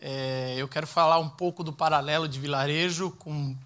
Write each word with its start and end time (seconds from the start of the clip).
é, 0.00 0.54
eu 0.56 0.68
quero 0.68 0.86
falar 0.86 1.18
um 1.18 1.28
pouco 1.28 1.64
do 1.64 1.72
paralelo 1.72 2.28
de 2.28 2.38
vilarejo 2.38 3.10
com, 3.12 3.56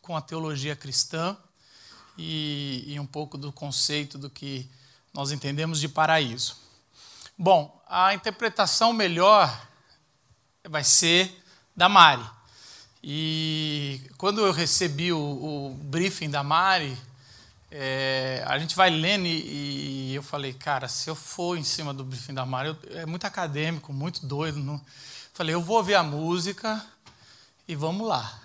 com 0.00 0.16
a 0.16 0.20
teologia 0.20 0.76
cristã 0.76 1.36
e, 2.16 2.84
e 2.86 3.00
um 3.00 3.06
pouco 3.06 3.36
do 3.36 3.50
conceito 3.52 4.16
do 4.16 4.30
que 4.30 4.68
nós 5.12 5.32
entendemos 5.32 5.80
de 5.80 5.88
paraíso. 5.88 6.56
Bom, 7.36 7.82
a 7.88 8.14
interpretação 8.14 8.92
melhor 8.92 9.66
vai 10.68 10.84
ser 10.84 11.42
da 11.76 11.88
Mari. 11.88 12.24
E 13.02 14.00
quando 14.16 14.46
eu 14.46 14.52
recebi 14.52 15.12
o, 15.12 15.18
o 15.18 15.74
briefing 15.82 16.30
da 16.30 16.44
Mari, 16.44 16.96
é, 17.70 18.44
a 18.46 18.58
gente 18.58 18.76
vai 18.76 18.90
lendo 18.90 19.26
e, 19.26 20.10
e, 20.10 20.14
eu 20.14 20.22
falei, 20.22 20.52
cara, 20.52 20.86
se 20.86 21.10
eu 21.10 21.16
for 21.16 21.58
em 21.58 21.64
cima 21.64 21.92
do 21.92 22.04
briefing 22.04 22.34
da 22.34 22.46
Mari, 22.46 22.68
eu, 22.68 22.78
é 22.90 23.06
muito 23.06 23.26
acadêmico, 23.26 23.92
muito 23.92 24.24
doido. 24.24 24.60
Não, 24.60 24.80
Falei, 25.34 25.54
eu 25.54 25.62
vou 25.62 25.78
ouvir 25.78 25.94
a 25.94 26.02
música 26.02 26.84
e 27.66 27.74
vamos 27.74 28.06
lá. 28.06 28.38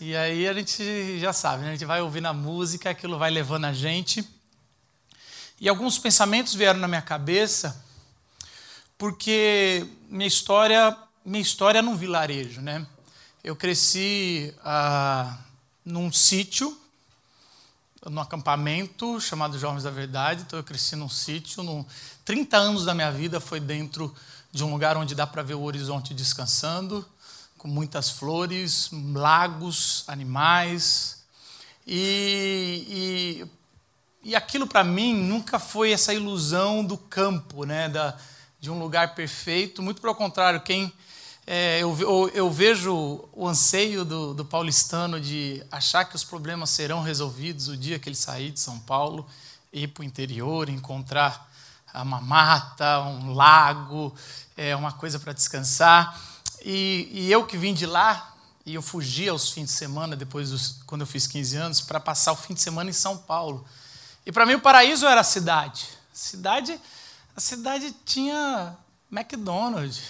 E 0.00 0.16
aí 0.16 0.48
a 0.48 0.54
gente 0.54 1.20
já 1.20 1.30
sabe, 1.30 1.62
né? 1.62 1.68
a 1.68 1.72
gente 1.72 1.84
vai 1.84 2.00
ouvindo 2.00 2.24
a 2.24 2.32
música, 2.32 2.88
aquilo 2.88 3.18
vai 3.18 3.30
levando 3.30 3.66
a 3.66 3.72
gente. 3.74 4.26
E 5.60 5.68
alguns 5.68 5.98
pensamentos 5.98 6.54
vieram 6.54 6.80
na 6.80 6.88
minha 6.88 7.02
cabeça, 7.02 7.84
porque 8.96 9.86
minha 10.08 10.26
história, 10.26 10.96
minha 11.22 11.42
história 11.42 11.80
é 11.80 11.82
num 11.82 11.96
vilarejo, 11.96 12.62
né? 12.62 12.86
Eu 13.44 13.54
cresci 13.54 14.54
ah, 14.64 15.36
num 15.84 16.10
sítio, 16.10 16.80
num 18.06 18.22
acampamento 18.22 19.20
chamado 19.20 19.58
Jovens 19.58 19.82
da 19.82 19.90
Verdade. 19.90 20.44
Então 20.46 20.58
eu 20.58 20.64
cresci 20.64 20.96
num 20.96 21.10
sítio, 21.10 21.62
num, 21.62 21.84
30 22.24 22.56
anos 22.56 22.86
da 22.86 22.94
minha 22.94 23.12
vida 23.12 23.38
foi 23.38 23.60
dentro 23.60 24.16
de 24.52 24.64
um 24.64 24.72
lugar 24.72 24.96
onde 24.96 25.14
dá 25.14 25.26
para 25.26 25.42
ver 25.42 25.54
o 25.54 25.62
horizonte 25.62 26.12
descansando, 26.12 27.06
com 27.56 27.68
muitas 27.68 28.10
flores, 28.10 28.88
lagos, 28.92 30.04
animais. 30.08 31.24
E, 31.86 33.44
e, 34.22 34.30
e 34.30 34.34
aquilo 34.34 34.66
para 34.66 34.82
mim 34.82 35.14
nunca 35.14 35.58
foi 35.58 35.92
essa 35.92 36.12
ilusão 36.12 36.84
do 36.84 36.96
campo, 36.96 37.64
né, 37.64 37.88
da, 37.88 38.16
de 38.58 38.70
um 38.70 38.78
lugar 38.78 39.14
perfeito. 39.14 39.82
Muito 39.82 40.00
pelo 40.00 40.14
contrário, 40.14 40.60
quem 40.60 40.92
é, 41.46 41.80
eu, 41.80 42.30
eu, 42.32 42.50
vejo 42.50 43.28
o 43.32 43.48
anseio 43.48 44.04
do, 44.04 44.34
do 44.34 44.44
paulistano 44.44 45.20
de 45.20 45.62
achar 45.70 46.04
que 46.04 46.14
os 46.14 46.22
problemas 46.22 46.70
serão 46.70 47.02
resolvidos 47.02 47.68
o 47.68 47.76
dia 47.76 47.98
que 47.98 48.08
ele 48.08 48.16
sair 48.16 48.50
de 48.50 48.60
São 48.60 48.78
Paulo, 48.78 49.26
ir 49.72 49.88
para 49.88 50.02
o 50.02 50.04
interior, 50.04 50.68
encontrar 50.68 51.49
uma 51.94 52.20
mata, 52.20 53.00
um 53.00 53.32
lago, 53.32 54.14
é, 54.56 54.74
uma 54.76 54.92
coisa 54.92 55.18
para 55.18 55.32
descansar. 55.32 56.18
E, 56.64 57.08
e, 57.10 57.32
eu 57.32 57.44
que 57.46 57.56
vim 57.56 57.74
de 57.74 57.86
lá, 57.86 58.34
e 58.64 58.74
eu 58.74 58.82
fugi 58.82 59.28
aos 59.28 59.50
fins 59.50 59.66
de 59.66 59.72
semana, 59.72 60.14
depois 60.14 60.50
dos, 60.50 60.80
quando 60.86 61.00
eu 61.00 61.06
fiz 61.06 61.26
15 61.26 61.56
anos, 61.56 61.80
para 61.80 61.98
passar 61.98 62.32
o 62.32 62.36
fim 62.36 62.54
de 62.54 62.60
semana 62.60 62.90
em 62.90 62.92
São 62.92 63.16
Paulo. 63.16 63.64
E 64.24 64.30
para 64.30 64.44
mim 64.46 64.54
o 64.54 64.60
paraíso 64.60 65.06
era 65.06 65.22
a 65.22 65.24
cidade. 65.24 65.88
Cidade, 66.12 66.78
a 67.36 67.40
cidade 67.40 67.94
tinha 68.04 68.76
McDonald's, 69.10 70.02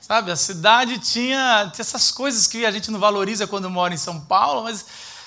sabe? 0.00 0.30
A 0.30 0.36
cidade 0.36 0.98
tinha, 0.98 1.70
tinha 1.72 1.82
essas 1.82 2.12
coisas 2.12 2.46
que 2.46 2.66
a 2.66 2.70
gente 2.70 2.90
não 2.90 3.00
valoriza 3.00 3.46
quando 3.46 3.70
mora 3.70 3.94
em 3.94 3.98
São 3.98 4.20
Paulo, 4.20 4.64
mas 4.64 4.84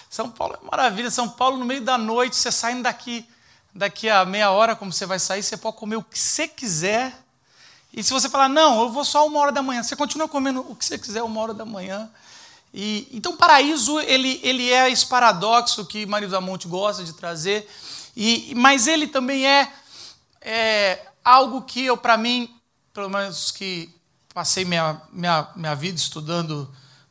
São 0.09 0.29
Paulo 0.29 0.57
é 0.61 0.65
maravilha. 0.65 1.09
São 1.09 1.27
Paulo 1.27 1.57
no 1.57 1.65
meio 1.65 1.81
da 1.81 1.97
noite, 1.97 2.35
você 2.35 2.51
saindo 2.51 2.83
daqui 2.83 3.27
daqui 3.77 4.09
a 4.09 4.25
meia 4.25 4.49
hora, 4.49 4.75
como 4.75 4.91
você 4.91 5.05
vai 5.05 5.19
sair, 5.19 5.43
você 5.43 5.55
pode 5.55 5.77
comer 5.77 5.97
o 5.97 6.03
que 6.03 6.17
você 6.17 6.47
quiser. 6.47 7.15
E 7.93 8.03
se 8.03 8.11
você 8.11 8.27
falar, 8.27 8.49
não, 8.49 8.81
eu 8.81 8.89
vou 8.89 9.05
só 9.05 9.25
uma 9.27 9.39
hora 9.39 9.51
da 9.51 9.61
manhã, 9.61 9.83
você 9.83 9.95
continua 9.95 10.27
comendo 10.27 10.65
o 10.67 10.75
que 10.75 10.83
você 10.83 10.97
quiser 10.97 11.21
uma 11.21 11.39
hora 11.39 11.53
da 11.53 11.63
manhã. 11.63 12.09
E, 12.73 13.07
então, 13.13 13.33
o 13.33 13.37
paraíso, 13.37 13.99
ele, 13.99 14.41
ele 14.43 14.71
é 14.71 14.89
esse 14.89 15.05
paradoxo 15.05 15.85
que 15.85 16.07
Marido 16.07 16.31
da 16.31 16.41
Monte 16.41 16.67
gosta 16.67 17.03
de 17.03 17.13
trazer, 17.13 17.69
e, 18.15 18.53
mas 18.55 18.87
ele 18.87 19.07
também 19.07 19.47
é, 19.47 19.71
é 20.41 21.07
algo 21.23 21.61
que 21.61 21.85
eu, 21.85 21.95
para 21.95 22.17
mim, 22.17 22.53
pelo 22.91 23.09
menos 23.09 23.51
que 23.51 23.93
passei 24.33 24.65
minha, 24.65 24.99
minha, 25.13 25.47
minha 25.55 25.75
vida 25.75 25.97
estudando 25.97 26.67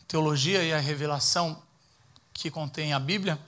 teologia 0.09 0.65
e 0.65 0.73
a 0.73 0.79
revelação 0.79 1.63
que 2.35 2.51
contém 2.51 2.93
a 2.93 2.99
Bíblia, 2.99 3.39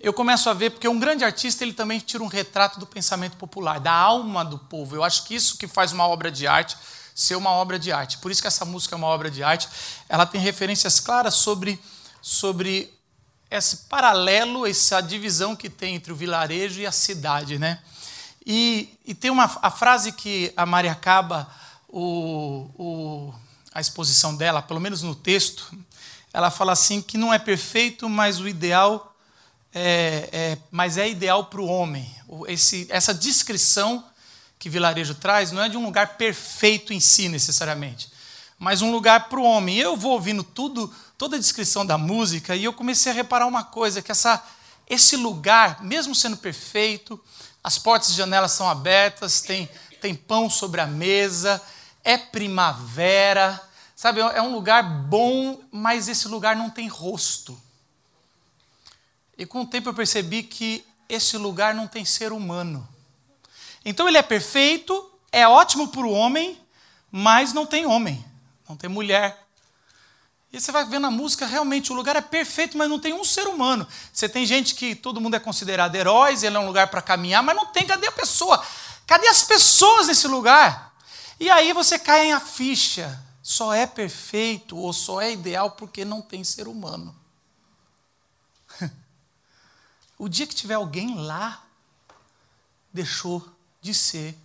eu 0.00 0.12
começo 0.12 0.48
a 0.48 0.54
ver, 0.54 0.70
porque 0.70 0.88
um 0.88 0.98
grande 0.98 1.24
artista 1.24 1.64
ele 1.64 1.72
também 1.72 1.98
tira 1.98 2.22
um 2.22 2.28
retrato 2.28 2.78
do 2.78 2.86
pensamento 2.86 3.36
popular, 3.36 3.80
da 3.80 3.92
alma 3.92 4.44
do 4.44 4.58
povo. 4.58 4.94
Eu 4.94 5.02
acho 5.02 5.24
que 5.24 5.34
isso 5.34 5.58
que 5.58 5.66
faz 5.66 5.92
uma 5.92 6.06
obra 6.06 6.30
de 6.30 6.46
arte 6.46 6.76
ser 7.18 7.34
uma 7.34 7.50
obra 7.50 7.80
de 7.80 7.90
arte. 7.90 8.18
Por 8.18 8.30
isso 8.30 8.40
que 8.40 8.46
essa 8.46 8.64
música 8.64 8.94
é 8.94 8.96
uma 8.96 9.08
obra 9.08 9.28
de 9.28 9.42
arte. 9.42 9.68
Ela 10.08 10.24
tem 10.24 10.40
referências 10.40 11.00
claras 11.00 11.34
sobre, 11.34 11.80
sobre 12.22 12.94
esse 13.50 13.88
paralelo, 13.88 14.64
essa 14.64 15.00
divisão 15.00 15.56
que 15.56 15.68
tem 15.68 15.96
entre 15.96 16.12
o 16.12 16.16
vilarejo 16.16 16.80
e 16.80 16.86
a 16.86 16.92
cidade. 16.92 17.58
Né? 17.58 17.80
E, 18.46 18.96
e 19.04 19.14
tem 19.14 19.32
uma, 19.32 19.50
a 19.60 19.68
frase 19.68 20.12
que 20.12 20.52
a 20.56 20.64
Maria 20.64 20.92
acaba 20.92 21.50
o, 21.88 22.70
o, 22.78 23.34
a 23.74 23.80
exposição 23.80 24.36
dela, 24.36 24.62
pelo 24.62 24.80
menos 24.80 25.02
no 25.02 25.14
texto, 25.16 25.76
ela 26.32 26.52
fala 26.52 26.70
assim 26.70 27.02
que 27.02 27.18
não 27.18 27.34
é 27.34 27.38
perfeito, 27.38 28.08
mas 28.08 28.38
o 28.38 28.46
ideal 28.46 29.12
é, 29.74 30.28
é, 30.32 30.58
mas 30.70 30.96
é 30.96 31.08
ideal 31.08 31.44
para 31.46 31.60
o 31.60 31.66
homem. 31.66 32.08
Esse, 32.46 32.86
essa 32.90 33.14
descrição 33.14 34.04
que 34.58 34.68
Vilarejo 34.68 35.14
traz 35.14 35.52
não 35.52 35.62
é 35.62 35.68
de 35.68 35.76
um 35.76 35.84
lugar 35.84 36.16
perfeito 36.16 36.92
em 36.92 37.00
si, 37.00 37.28
necessariamente, 37.28 38.10
mas 38.58 38.82
um 38.82 38.90
lugar 38.90 39.28
para 39.28 39.38
o 39.38 39.44
homem. 39.44 39.76
Eu 39.76 39.96
vou 39.96 40.12
ouvindo 40.12 40.42
tudo, 40.42 40.92
toda 41.16 41.36
a 41.36 41.38
descrição 41.38 41.86
da 41.86 41.96
música, 41.96 42.56
e 42.56 42.64
eu 42.64 42.72
comecei 42.72 43.12
a 43.12 43.14
reparar 43.14 43.46
uma 43.46 43.64
coisa: 43.64 44.02
que 44.02 44.10
essa, 44.10 44.42
esse 44.88 45.16
lugar, 45.16 45.82
mesmo 45.82 46.14
sendo 46.14 46.36
perfeito, 46.36 47.20
as 47.62 47.78
portas 47.78 48.10
e 48.10 48.14
janelas 48.14 48.52
são 48.52 48.68
abertas, 48.68 49.40
tem, 49.40 49.68
tem 50.00 50.14
pão 50.14 50.50
sobre 50.50 50.80
a 50.80 50.86
mesa, 50.86 51.62
é 52.02 52.16
primavera, 52.16 53.60
sabe? 53.94 54.20
É 54.20 54.42
um 54.42 54.52
lugar 54.52 54.82
bom, 54.82 55.60
mas 55.70 56.08
esse 56.08 56.26
lugar 56.26 56.56
não 56.56 56.70
tem 56.70 56.88
rosto. 56.88 57.60
E 59.38 59.46
com 59.46 59.62
o 59.62 59.66
tempo 59.66 59.88
eu 59.88 59.94
percebi 59.94 60.42
que 60.42 60.84
esse 61.08 61.38
lugar 61.38 61.72
não 61.74 61.86
tem 61.86 62.04
ser 62.04 62.32
humano. 62.32 62.86
Então 63.84 64.08
ele 64.08 64.18
é 64.18 64.22
perfeito, 64.22 65.10
é 65.30 65.46
ótimo 65.46 65.88
para 65.88 66.04
o 66.04 66.10
homem, 66.10 66.60
mas 67.10 67.52
não 67.52 67.64
tem 67.64 67.86
homem, 67.86 68.22
não 68.68 68.76
tem 68.76 68.90
mulher. 68.90 69.46
E 70.52 70.60
você 70.60 70.72
vai 70.72 70.84
ver 70.84 70.98
na 70.98 71.10
música, 71.10 71.46
realmente, 71.46 71.92
o 71.92 71.94
lugar 71.94 72.16
é 72.16 72.20
perfeito, 72.20 72.76
mas 72.76 72.88
não 72.88 72.98
tem 72.98 73.12
um 73.12 73.22
ser 73.22 73.46
humano. 73.46 73.86
Você 74.12 74.28
tem 74.28 74.44
gente 74.44 74.74
que 74.74 74.94
todo 74.94 75.20
mundo 75.20 75.36
é 75.36 75.38
considerado 75.38 75.94
heróis, 75.94 76.42
ele 76.42 76.56
é 76.56 76.60
um 76.60 76.66
lugar 76.66 76.88
para 76.88 77.02
caminhar, 77.02 77.42
mas 77.42 77.54
não 77.54 77.66
tem, 77.66 77.86
cadê 77.86 78.06
a 78.06 78.12
pessoa? 78.12 78.62
Cadê 79.06 79.28
as 79.28 79.42
pessoas 79.42 80.08
nesse 80.08 80.26
lugar? 80.26 80.94
E 81.38 81.48
aí 81.48 81.72
você 81.72 81.98
cai 81.98 82.26
em 82.26 82.32
a 82.32 82.40
ficha. 82.40 83.22
Só 83.42 83.72
é 83.72 83.86
perfeito 83.86 84.76
ou 84.76 84.92
só 84.92 85.22
é 85.22 85.32
ideal 85.32 85.70
porque 85.70 86.04
não 86.04 86.20
tem 86.20 86.44
ser 86.44 86.68
humano. 86.68 87.17
O 90.18 90.28
dia 90.28 90.46
que 90.46 90.54
tiver 90.54 90.74
alguém 90.74 91.14
lá, 91.14 91.62
deixou 92.92 93.48
de 93.80 93.94
ser 93.94 94.36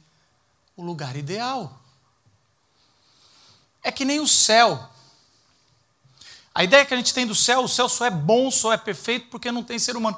o 0.78 0.84
lugar 0.84 1.16
ideal. 1.16 1.82
É 3.82 3.92
que 3.92 4.06
nem 4.06 4.20
o 4.20 4.28
céu. 4.28 4.90
A 6.54 6.64
ideia 6.64 6.86
que 6.86 6.94
a 6.94 6.98
gente 6.98 7.14
tem 7.14 7.26
do 7.26 7.34
céu, 7.34 7.64
o 7.64 7.68
céu 7.68 7.90
só 7.90 8.06
é 8.06 8.12
bom, 8.12 8.52
só 8.52 8.72
é 8.72 8.78
perfeito 8.78 9.28
porque 9.30 9.52
não 9.52 9.64
tem 9.64 9.80
ser 9.80 9.98
humano. 9.98 10.18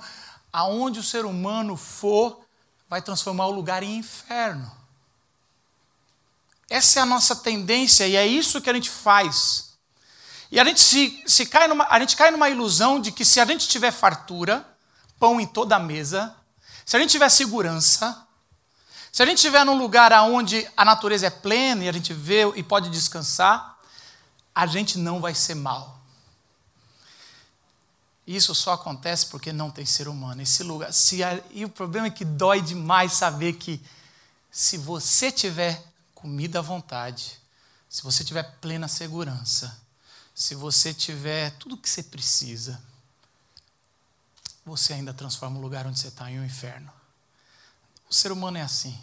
Aonde 0.52 1.00
o 1.00 1.04
ser 1.04 1.26
humano 1.26 1.78
for, 1.78 2.46
vai 2.90 3.02
transformar 3.02 3.48
o 3.48 3.52
lugar 3.52 3.82
em 3.82 3.98
inferno. 3.98 4.70
Essa 6.70 7.00
é 7.00 7.04
a 7.04 7.06
nossa 7.06 7.36
tendência 7.36 8.08
e 8.08 8.16
é 8.16 8.28
isso 8.28 8.62
que 8.62 8.70
a 8.70 8.74
gente 8.74 8.90
faz. 8.90 9.76
E 10.52 10.60
a 10.60 10.66
gente, 10.66 10.82
se, 10.82 11.24
se 11.26 11.46
cai 11.46 11.68
numa, 11.68 11.88
a 11.90 12.00
gente 12.00 12.16
cai 12.16 12.32
numa 12.32 12.50
ilusão 12.50 13.00
de 13.00 13.12
que 13.12 13.24
se 13.24 13.40
a 13.40 13.46
gente 13.46 13.68
tiver 13.68 13.92
fartura, 13.92 14.68
pão 15.26 15.42
em 15.42 15.48
toda 15.48 15.76
a 15.78 15.80
mesa, 15.80 16.36
se 16.86 16.96
a 16.96 17.00
gente 17.00 17.10
tiver 17.10 17.30
segurança, 17.30 18.28
se 19.12 19.24
a 19.24 19.26
gente 19.26 19.38
estiver 19.38 19.66
num 19.66 19.76
lugar 19.76 20.12
onde 20.22 20.70
a 20.78 20.86
natureza 20.86 21.26
é 21.26 21.30
plena 21.32 21.84
e 21.84 21.90
a 21.90 21.92
gente 21.92 22.14
vê 22.14 22.48
e 22.56 22.62
pode 22.62 22.92
descansar, 22.92 23.76
a 24.54 24.68
gente 24.68 25.00
não 25.00 25.20
vai 25.20 25.34
ser 25.34 25.56
mal. 25.56 26.00
Isso 28.28 28.54
só 28.54 28.74
acontece 28.74 29.26
porque 29.26 29.52
não 29.52 29.72
tem 29.72 29.84
ser 29.84 30.08
humano. 30.08 30.44
Esse 30.44 30.62
lugar. 30.62 30.94
Se, 30.94 31.22
e 31.50 31.66
o 31.66 31.70
problema 31.70 32.06
é 32.06 32.12
que 32.12 32.24
dói 32.24 32.62
demais 32.62 33.14
saber 33.14 33.54
que 33.54 33.82
se 34.52 34.78
você 34.78 35.32
tiver 35.32 35.84
comida 36.14 36.60
à 36.60 36.62
vontade, 36.62 37.40
se 37.90 38.04
você 38.04 38.24
tiver 38.24 38.44
plena 38.62 38.88
segurança, 38.88 39.76
se 40.36 40.54
você 40.54 40.94
tiver 40.94 41.50
tudo 41.58 41.74
o 41.74 41.78
que 41.80 41.90
você 41.90 42.04
precisa, 42.04 42.80
você 44.66 44.94
ainda 44.94 45.14
transforma 45.14 45.60
o 45.60 45.62
lugar 45.62 45.86
onde 45.86 46.00
você 46.00 46.08
está 46.08 46.30
em 46.32 46.40
um 46.40 46.46
inferno. 46.46 46.92
O 48.10 48.14
ser 48.14 48.32
humano 48.32 48.58
é 48.58 48.62
assim. 48.62 48.98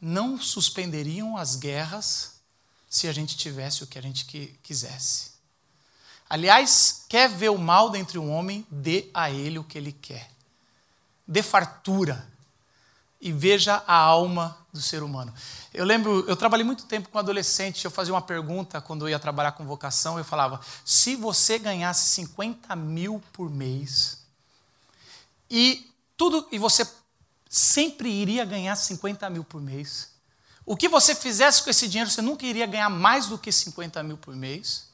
Não 0.00 0.40
suspenderiam 0.40 1.36
as 1.36 1.56
guerras 1.56 2.40
se 2.88 3.06
a 3.06 3.12
gente 3.12 3.36
tivesse 3.36 3.84
o 3.84 3.86
que 3.86 3.98
a 3.98 4.02
gente 4.02 4.24
quisesse. 4.62 5.32
Aliás, 6.28 7.04
quer 7.08 7.28
ver 7.28 7.50
o 7.50 7.58
mal 7.58 7.90
dentro 7.90 8.20
um 8.22 8.30
homem, 8.30 8.66
dê 8.70 9.10
a 9.12 9.30
ele 9.30 9.58
o 9.58 9.64
que 9.64 9.76
ele 9.76 9.92
quer. 9.92 10.30
Dê 11.28 11.42
fartura 11.42 12.26
e 13.20 13.30
veja 13.30 13.82
a 13.86 13.94
alma 13.94 14.56
do 14.72 14.80
ser 14.80 15.02
humano. 15.02 15.32
Eu 15.72 15.84
lembro, 15.84 16.24
eu 16.26 16.34
trabalhei 16.34 16.64
muito 16.64 16.86
tempo 16.86 17.08
com 17.10 17.18
adolescente, 17.18 17.84
eu 17.84 17.90
fazia 17.90 18.12
uma 18.12 18.22
pergunta 18.22 18.80
quando 18.80 19.04
eu 19.04 19.10
ia 19.10 19.18
trabalhar 19.18 19.52
com 19.52 19.64
vocação, 19.64 20.18
eu 20.18 20.24
falava: 20.24 20.60
se 20.84 21.14
você 21.14 21.58
ganhasse 21.58 22.08
50 22.14 22.74
mil 22.74 23.22
por 23.32 23.50
mês, 23.50 24.21
e 25.54 25.86
tudo 26.16 26.48
e 26.50 26.58
você 26.58 26.88
sempre 27.46 28.08
iria 28.08 28.42
ganhar 28.42 28.74
50 28.74 29.28
mil 29.28 29.44
por 29.44 29.60
mês. 29.60 30.08
O 30.64 30.74
que 30.74 30.88
você 30.88 31.14
fizesse 31.14 31.62
com 31.62 31.68
esse 31.68 31.86
dinheiro, 31.86 32.10
você 32.10 32.22
nunca 32.22 32.46
iria 32.46 32.64
ganhar 32.64 32.88
mais 32.88 33.26
do 33.26 33.36
que 33.36 33.52
50 33.52 34.02
mil 34.02 34.16
por 34.16 34.34
mês. 34.34 34.88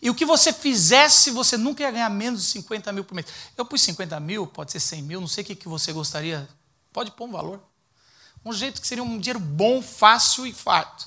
E 0.00 0.10
o 0.10 0.14
que 0.14 0.24
você 0.24 0.52
fizesse, 0.52 1.30
você 1.30 1.56
nunca 1.56 1.84
ia 1.84 1.90
ganhar 1.92 2.10
menos 2.10 2.42
de 2.42 2.48
50 2.48 2.90
mil 2.92 3.04
por 3.04 3.14
mês. 3.14 3.26
Eu 3.56 3.64
pus 3.64 3.80
50 3.82 4.18
mil, 4.18 4.44
pode 4.44 4.72
ser 4.72 4.80
100 4.80 5.02
mil, 5.02 5.20
não 5.20 5.28
sei 5.28 5.44
o 5.44 5.46
que, 5.46 5.54
que 5.54 5.68
você 5.68 5.92
gostaria. 5.92 6.48
Pode 6.92 7.12
pôr 7.12 7.28
um 7.28 7.30
valor. 7.30 7.62
Um 8.44 8.52
jeito 8.52 8.80
que 8.80 8.86
seria 8.88 9.04
um 9.04 9.20
dinheiro 9.20 9.38
bom, 9.38 9.80
fácil 9.80 10.44
e 10.44 10.52
farto. 10.52 11.06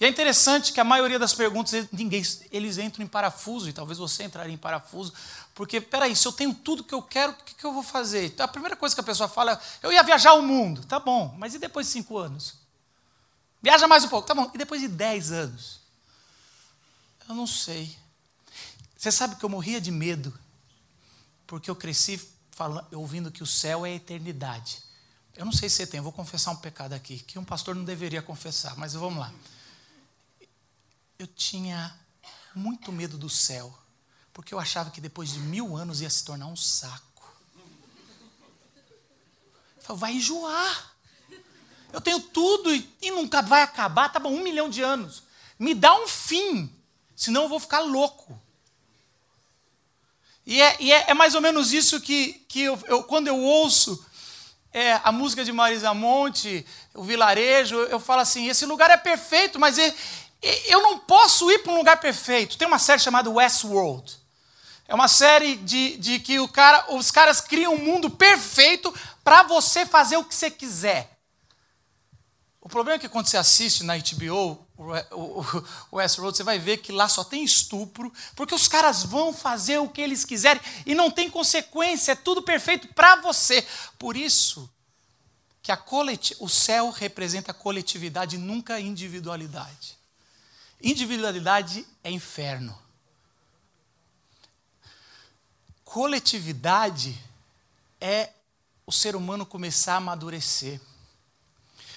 E 0.00 0.06
é 0.06 0.08
interessante 0.08 0.72
que 0.72 0.80
a 0.80 0.84
maioria 0.84 1.18
das 1.18 1.34
perguntas, 1.34 1.86
ninguém, 1.92 2.22
eles 2.50 2.78
entram 2.78 3.04
em 3.04 3.06
parafuso, 3.06 3.68
e 3.68 3.72
talvez 3.72 3.98
você 3.98 4.24
entraria 4.24 4.54
em 4.54 4.56
parafuso, 4.56 5.12
porque, 5.54 5.78
peraí, 5.78 6.16
se 6.16 6.26
eu 6.26 6.32
tenho 6.32 6.54
tudo 6.54 6.82
que 6.82 6.94
eu 6.94 7.02
quero, 7.02 7.32
o 7.32 7.36
que, 7.36 7.54
que 7.54 7.64
eu 7.66 7.74
vou 7.74 7.82
fazer? 7.82 8.24
Então, 8.24 8.42
a 8.42 8.48
primeira 8.48 8.74
coisa 8.74 8.94
que 8.94 9.00
a 9.02 9.04
pessoa 9.04 9.28
fala 9.28 9.52
é, 9.52 9.86
eu 9.86 9.92
ia 9.92 10.02
viajar 10.02 10.32
o 10.32 10.42
mundo. 10.42 10.86
Tá 10.86 10.98
bom, 10.98 11.34
mas 11.36 11.54
e 11.54 11.58
depois 11.58 11.86
de 11.86 11.92
cinco 11.92 12.16
anos? 12.16 12.54
Viaja 13.60 13.86
mais 13.86 14.02
um 14.02 14.08
pouco, 14.08 14.26
tá 14.26 14.34
bom. 14.34 14.50
E 14.54 14.56
depois 14.56 14.80
de 14.80 14.88
dez 14.88 15.30
anos? 15.32 15.80
Eu 17.28 17.34
não 17.34 17.46
sei. 17.46 17.94
Você 18.96 19.12
sabe 19.12 19.36
que 19.36 19.44
eu 19.44 19.50
morria 19.50 19.82
de 19.82 19.90
medo, 19.90 20.32
porque 21.46 21.70
eu 21.70 21.76
cresci 21.76 22.18
falando, 22.52 22.86
ouvindo 22.96 23.30
que 23.30 23.42
o 23.42 23.46
céu 23.46 23.84
é 23.84 23.90
a 23.90 23.94
eternidade. 23.96 24.78
Eu 25.36 25.44
não 25.44 25.52
sei 25.52 25.68
se 25.68 25.76
você 25.76 25.86
tem, 25.86 25.98
eu 25.98 26.04
vou 26.04 26.12
confessar 26.12 26.52
um 26.52 26.56
pecado 26.56 26.94
aqui, 26.94 27.18
que 27.18 27.38
um 27.38 27.44
pastor 27.44 27.74
não 27.74 27.84
deveria 27.84 28.22
confessar, 28.22 28.74
mas 28.78 28.94
vamos 28.94 29.20
lá 29.20 29.30
eu 31.20 31.26
tinha 31.26 31.94
muito 32.54 32.90
medo 32.90 33.18
do 33.18 33.28
céu, 33.28 33.76
porque 34.32 34.54
eu 34.54 34.58
achava 34.58 34.90
que 34.90 35.02
depois 35.02 35.30
de 35.30 35.38
mil 35.38 35.76
anos 35.76 36.00
ia 36.00 36.08
se 36.08 36.24
tornar 36.24 36.46
um 36.46 36.56
saco. 36.56 37.36
Eu 39.76 39.82
falei, 39.82 40.00
vai 40.00 40.12
enjoar. 40.14 40.94
Eu 41.92 42.00
tenho 42.00 42.20
tudo 42.20 42.74
e, 42.74 42.90
e 43.02 43.10
nunca 43.10 43.42
vai 43.42 43.60
acabar, 43.60 44.08
tá 44.08 44.18
bom, 44.18 44.32
um 44.32 44.42
milhão 44.42 44.70
de 44.70 44.80
anos. 44.80 45.22
Me 45.58 45.74
dá 45.74 45.94
um 45.94 46.08
fim, 46.08 46.74
senão 47.14 47.42
eu 47.42 47.48
vou 47.50 47.60
ficar 47.60 47.80
louco. 47.80 48.40
E 50.46 50.62
é, 50.62 50.76
e 50.80 50.90
é, 50.90 51.10
é 51.10 51.14
mais 51.14 51.34
ou 51.34 51.42
menos 51.42 51.74
isso 51.74 52.00
que, 52.00 52.32
que 52.48 52.62
eu, 52.62 52.82
eu, 52.86 53.04
quando 53.04 53.28
eu 53.28 53.38
ouço 53.38 54.06
é, 54.72 55.00
a 55.02 55.10
música 55.10 55.44
de 55.44 55.52
Marisa 55.52 55.92
Monte, 55.92 56.64
o 56.94 57.02
vilarejo, 57.02 57.76
eu 57.76 57.98
falo 57.98 58.20
assim: 58.20 58.48
esse 58.48 58.64
lugar 58.64 58.90
é 58.90 58.96
perfeito, 58.96 59.58
mas 59.58 59.78
é, 59.78 59.94
eu 60.42 60.82
não 60.82 60.98
posso 60.98 61.50
ir 61.50 61.58
para 61.60 61.72
um 61.72 61.76
lugar 61.76 61.98
perfeito. 61.98 62.56
Tem 62.56 62.66
uma 62.66 62.78
série 62.78 63.00
chamada 63.00 63.30
Westworld. 63.30 64.18
É 64.88 64.94
uma 64.94 65.08
série 65.08 65.56
de, 65.56 65.96
de 65.98 66.18
que 66.18 66.46
cara, 66.48 66.94
os 66.94 67.10
caras 67.10 67.40
criam 67.40 67.74
um 67.74 67.78
mundo 67.78 68.10
perfeito 68.10 68.92
para 69.22 69.42
você 69.44 69.86
fazer 69.86 70.16
o 70.16 70.24
que 70.24 70.34
você 70.34 70.50
quiser. 70.50 71.16
O 72.60 72.68
problema 72.68 72.96
é 72.96 72.98
que 72.98 73.08
quando 73.08 73.26
você 73.26 73.36
assiste 73.36 73.84
na 73.84 73.96
HBO 73.96 74.66
o 75.90 75.96
Westworld, 75.96 76.36
você 76.36 76.42
vai 76.42 76.58
ver 76.58 76.78
que 76.78 76.90
lá 76.90 77.08
só 77.08 77.22
tem 77.22 77.44
estupro, 77.44 78.12
porque 78.34 78.54
os 78.54 78.66
caras 78.66 79.02
vão 79.02 79.32
fazer 79.32 79.78
o 79.78 79.88
que 79.88 80.00
eles 80.00 80.24
quiserem 80.24 80.60
e 80.86 80.94
não 80.94 81.10
tem 81.10 81.30
consequência, 81.30 82.12
é 82.12 82.16
tudo 82.16 82.42
perfeito 82.42 82.88
para 82.88 83.16
você. 83.16 83.66
Por 83.98 84.16
isso 84.16 84.68
que 85.62 85.70
a 85.70 85.78
o 86.38 86.48
céu 86.48 86.90
representa 86.90 87.52
coletividade, 87.52 88.38
nunca 88.38 88.80
individualidade. 88.80 89.99
Individualidade 90.82 91.86
é 92.02 92.10
inferno. 92.10 92.76
Coletividade 95.84 97.20
é 98.00 98.30
o 98.86 98.92
ser 98.92 99.14
humano 99.14 99.44
começar 99.44 99.94
a 99.94 99.96
amadurecer. 99.96 100.80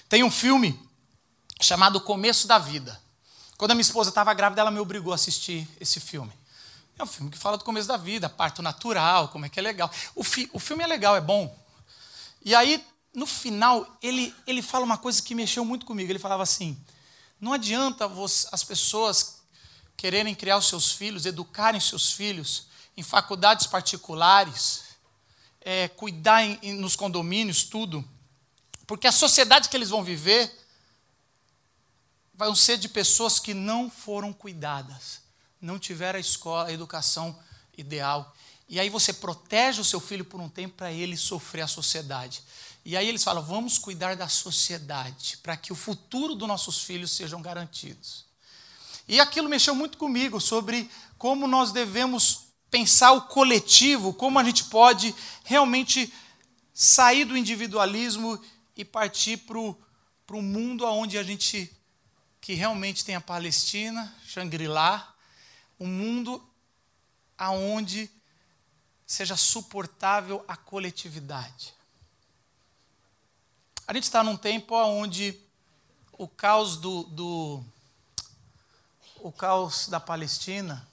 Tem 0.08 0.22
um 0.22 0.30
filme 0.30 0.78
chamado 1.60 2.00
Começo 2.00 2.46
da 2.46 2.58
Vida. 2.58 3.00
Quando 3.56 3.70
a 3.70 3.74
minha 3.74 3.82
esposa 3.82 4.10
estava 4.10 4.34
grávida, 4.34 4.60
ela 4.60 4.70
me 4.70 4.78
obrigou 4.78 5.12
a 5.12 5.14
assistir 5.14 5.68
esse 5.80 6.00
filme. 6.00 6.32
É 6.98 7.02
um 7.02 7.06
filme 7.06 7.30
que 7.30 7.38
fala 7.38 7.56
do 7.56 7.64
começo 7.64 7.88
da 7.88 7.96
vida, 7.96 8.28
parto 8.28 8.62
natural, 8.62 9.28
como 9.28 9.46
é 9.46 9.48
que 9.48 9.58
é 9.58 9.62
legal. 9.62 9.90
O, 10.14 10.22
fi, 10.22 10.48
o 10.52 10.58
filme 10.58 10.84
é 10.84 10.86
legal, 10.86 11.16
é 11.16 11.20
bom. 11.20 11.56
E 12.44 12.54
aí, 12.54 12.84
no 13.12 13.26
final, 13.26 13.86
ele, 14.02 14.34
ele 14.46 14.62
fala 14.62 14.84
uma 14.84 14.98
coisa 14.98 15.22
que 15.22 15.34
mexeu 15.34 15.64
muito 15.64 15.86
comigo. 15.86 16.10
Ele 16.10 16.18
falava 16.18 16.42
assim: 16.42 16.78
não 17.40 17.52
adianta 17.52 18.10
as 18.52 18.64
pessoas 18.64 19.42
quererem 19.96 20.34
criar 20.34 20.58
os 20.58 20.68
seus 20.68 20.92
filhos, 20.92 21.26
educarem 21.26 21.80
seus 21.80 22.12
filhos 22.12 22.66
em 22.96 23.02
faculdades 23.02 23.66
particulares, 23.66 24.84
é, 25.60 25.88
cuidar 25.88 26.42
em, 26.42 26.74
nos 26.74 26.94
condomínios, 26.94 27.64
tudo, 27.64 28.06
porque 28.86 29.06
a 29.06 29.12
sociedade 29.12 29.68
que 29.68 29.76
eles 29.76 29.90
vão 29.90 30.02
viver 30.02 30.50
vão 32.34 32.54
ser 32.54 32.76
de 32.76 32.88
pessoas 32.88 33.38
que 33.38 33.54
não 33.54 33.90
foram 33.90 34.32
cuidadas, 34.32 35.20
não 35.60 35.78
tiveram 35.78 36.18
a 36.18 36.20
escola, 36.20 36.68
a 36.68 36.72
educação 36.72 37.38
ideal. 37.76 38.34
E 38.68 38.80
aí 38.80 38.90
você 38.90 39.12
protege 39.12 39.80
o 39.80 39.84
seu 39.84 40.00
filho 40.00 40.24
por 40.24 40.40
um 40.40 40.48
tempo 40.48 40.76
para 40.76 40.92
ele 40.92 41.16
sofrer 41.16 41.62
a 41.62 41.68
sociedade. 41.68 42.42
E 42.84 42.96
aí 42.96 43.08
eles 43.08 43.24
falam: 43.24 43.42
vamos 43.42 43.78
cuidar 43.78 44.16
da 44.16 44.28
sociedade, 44.28 45.38
para 45.42 45.56
que 45.56 45.72
o 45.72 45.76
futuro 45.76 46.34
dos 46.34 46.46
nossos 46.46 46.82
filhos 46.82 47.10
sejam 47.10 47.40
garantidos. 47.40 48.26
E 49.08 49.20
aquilo 49.20 49.48
mexeu 49.48 49.74
muito 49.74 49.98
comigo 49.98 50.40
sobre 50.40 50.90
como 51.18 51.46
nós 51.46 51.72
devemos 51.72 52.44
pensar 52.70 53.12
o 53.12 53.22
coletivo, 53.22 54.12
como 54.12 54.38
a 54.38 54.44
gente 54.44 54.64
pode 54.64 55.14
realmente 55.44 56.12
sair 56.72 57.24
do 57.24 57.36
individualismo 57.36 58.40
e 58.76 58.84
partir 58.84 59.36
para 59.38 59.58
o 59.58 60.42
mundo 60.42 60.84
onde 60.84 61.16
a 61.16 61.22
gente 61.22 61.70
que 62.40 62.54
realmente 62.54 63.04
tem 63.04 63.14
a 63.14 63.20
Palestina, 63.20 64.14
Shangri-La, 64.26 65.14
um 65.78 65.86
mundo 65.86 66.42
aonde 67.38 68.10
seja 69.06 69.36
suportável 69.36 70.44
a 70.48 70.56
coletividade. 70.56 71.73
A 73.86 73.92
gente 73.92 74.04
está 74.04 74.24
num 74.24 74.36
tempo 74.36 74.74
onde 74.74 75.38
o 76.12 76.26
caos 76.26 76.78
do, 76.78 77.02
do, 77.02 77.62
o 79.18 79.30
caos 79.30 79.88
da 79.88 80.00
Palestina 80.00 80.88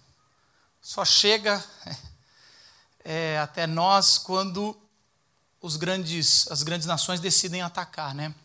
só 0.81 1.05
chega 1.05 1.63
é, 3.05 3.39
até 3.39 3.65
nós 3.65 4.17
quando 4.17 4.77
os 5.62 5.77
grandes, 5.77 6.51
as 6.51 6.63
grandes 6.63 6.86
nações 6.86 7.21
decidem 7.21 7.62
atacar, 7.62 8.13
né? 8.13 8.36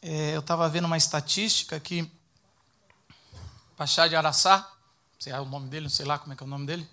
É, 0.00 0.36
eu 0.36 0.40
estava 0.40 0.68
vendo 0.68 0.84
uma 0.84 0.96
estatística 0.96 1.80
que 1.80 2.08
Pachá 3.76 4.06
de 4.06 4.14
Araçá, 4.14 4.72
sei 5.18 5.32
lá 5.32 5.40
o 5.42 5.46
nome 5.46 5.68
dele, 5.68 5.86
não 5.86 5.90
sei 5.90 6.06
lá 6.06 6.16
como 6.16 6.32
é 6.32 6.36
que 6.36 6.44
é 6.44 6.46
o 6.46 6.48
nome 6.48 6.64
dele, 6.64 6.88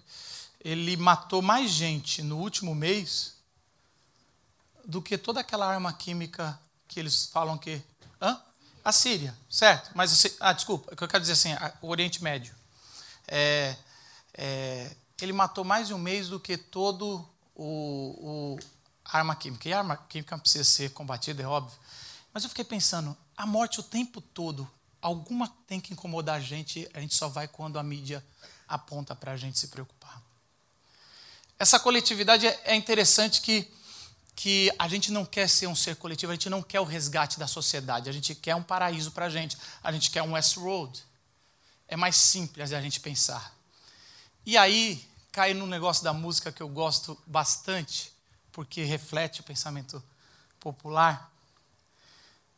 ele 0.62 0.98
matou 0.98 1.44
mais 1.44 1.70
gente 1.70 2.24
no 2.24 2.40
último 2.40 2.74
mês 2.74 3.40
do 4.86 5.02
que 5.02 5.18
toda 5.18 5.40
aquela 5.40 5.68
arma 5.68 5.94
química 5.94 6.60
que 6.88 7.00
eles 7.00 7.26
falam 7.28 7.58
que. 7.58 7.82
Hã? 8.22 8.40
A 8.84 8.92
Síria, 8.92 9.38
certo? 9.50 9.92
Mas, 9.94 10.38
ah, 10.40 10.54
desculpa, 10.54 10.92
eu 10.92 11.08
quero 11.08 11.22
dizer 11.22 11.34
assim, 11.34 11.50
o 11.82 11.88
Oriente 11.88 12.24
Médio. 12.24 12.56
É, 13.28 13.76
é, 14.34 14.96
ele 15.22 15.32
matou 15.32 15.64
mais 15.64 15.88
de 15.88 15.94
um 15.94 16.00
mês 16.00 16.30
do 16.30 16.40
que 16.40 16.58
todo 16.58 17.24
o, 17.56 18.56
o 18.56 18.60
arma 19.06 19.36
química. 19.36 19.70
E 19.70 19.74
a 19.74 19.80
arma 19.80 19.98
química 19.98 20.38
precisa 20.38 20.64
ser 20.64 20.92
combatida, 20.92 21.44
é 21.44 21.48
óbvio. 21.48 21.78
Mas 22.34 22.44
eu 22.44 22.50
fiquei 22.50 22.66
pensando, 22.66 23.16
a 23.36 23.46
morte 23.46 23.80
o 23.80 23.84
tempo 23.84 24.22
todo, 24.22 24.70
alguma 25.02 25.48
tem 25.68 25.80
que 25.80 25.94
incomodar 25.94 26.38
a 26.38 26.40
gente, 26.40 26.90
a 26.94 27.00
gente 27.00 27.16
só 27.16 27.28
vai 27.28 27.48
quando 27.48 27.78
a 27.78 27.84
mídia 27.84 28.24
aponta 28.68 29.16
para 29.16 29.34
a 29.34 29.38
gente 29.38 29.60
se 29.60 29.68
preocupar. 29.68 30.22
essa 31.60 31.80
coletividade 31.80 32.48
é, 32.48 32.62
é 32.66 32.76
interessante 32.76 33.42
que, 33.42 33.70
que 34.42 34.74
a 34.80 34.88
gente 34.88 35.12
não 35.12 35.24
quer 35.24 35.48
ser 35.48 35.68
um 35.68 35.76
ser 35.76 35.96
coletivo, 35.98 36.32
a 36.32 36.36
gente 36.36 36.50
não 36.50 36.64
quer 36.64 36.80
o 36.80 36.84
resgate 36.84 37.38
da 37.38 37.46
sociedade, 37.46 38.10
a 38.10 38.12
gente 38.12 38.34
quer 38.34 38.56
um 38.56 38.64
paraíso 38.64 39.12
para 39.12 39.28
a 39.28 39.30
gente, 39.30 39.56
a 39.84 39.92
gente 39.92 40.10
quer 40.10 40.24
um 40.24 40.32
Westworld. 40.32 41.00
É 41.88 41.96
mais 41.96 42.16
simples 42.16 42.74
a 42.74 42.82
gente 42.82 43.00
pensar. 43.00 43.56
E 44.44 44.58
aí 44.58 45.08
cai 45.32 45.54
no 45.54 45.68
negócio 45.68 46.04
da 46.04 46.12
música 46.12 46.52
que 46.52 46.60
eu 46.60 46.68
gosto 46.68 47.16
bastante, 47.28 48.12
porque 48.52 48.84
reflete 48.84 49.42
o 49.42 49.44
pensamento 49.44 50.02
popular. 50.60 51.32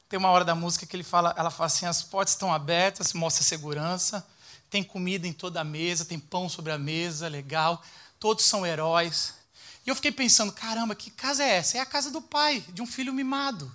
Tem 0.07 0.17
uma 0.17 0.29
hora 0.29 0.45
da 0.45 0.55
música 0.55 0.85
que 0.85 0.95
ele 0.95 1.03
fala, 1.03 1.35
ela 1.37 1.51
fala 1.51 1.67
assim: 1.67 1.85
as 1.85 2.01
portas 2.01 2.33
estão 2.33 2.53
abertas, 2.53 3.11
mostra 3.11 3.43
segurança, 3.43 4.25
tem 4.69 4.85
comida 4.85 5.27
em 5.27 5.33
toda 5.33 5.59
a 5.59 5.65
mesa, 5.65 6.05
tem 6.05 6.17
pão 6.17 6.47
sobre 6.47 6.71
a 6.71 6.77
mesa, 6.77 7.27
legal, 7.27 7.83
todos 8.21 8.45
são 8.45 8.65
heróis. 8.65 9.42
E 9.85 9.89
eu 9.89 9.95
fiquei 9.95 10.11
pensando: 10.11 10.51
caramba, 10.51 10.95
que 10.95 11.11
casa 11.11 11.43
é 11.43 11.55
essa? 11.57 11.77
É 11.77 11.81
a 11.81 11.85
casa 11.85 12.11
do 12.11 12.21
pai, 12.21 12.63
de 12.69 12.81
um 12.81 12.87
filho 12.87 13.13
mimado. 13.13 13.73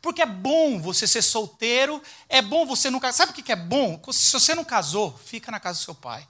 Porque 0.00 0.22
é 0.22 0.26
bom 0.26 0.80
você 0.80 1.06
ser 1.06 1.22
solteiro, 1.22 2.02
é 2.28 2.40
bom 2.40 2.64
você 2.64 2.88
nunca. 2.90 3.12
Sabe 3.12 3.32
o 3.32 3.34
que 3.34 3.50
é 3.50 3.56
bom? 3.56 4.00
Se 4.12 4.32
você 4.32 4.54
não 4.54 4.64
casou, 4.64 5.18
fica 5.24 5.50
na 5.50 5.58
casa 5.58 5.78
do 5.78 5.84
seu 5.84 5.94
pai. 5.94 6.26